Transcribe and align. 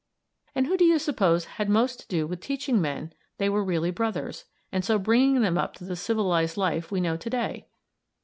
And 0.55 0.65
who 0.65 0.77
do 0.77 0.83
you 0.83 0.97
suppose 0.97 1.45
had 1.45 1.69
most 1.69 1.99
to 1.99 2.07
do 2.07 2.25
with 2.25 2.39
teaching 2.41 2.81
men 2.81 3.13
they 3.37 3.49
were 3.49 3.63
really 3.63 3.91
brothers, 3.91 4.45
and 4.71 4.83
so 4.83 4.97
bringing 4.97 5.41
them 5.43 5.59
up 5.59 5.75
to 5.75 5.83
the 5.85 5.95
civilized 5.95 6.57
life 6.57 6.91
we 6.91 6.99
know 6.99 7.15
to 7.15 7.29
day? 7.29 7.67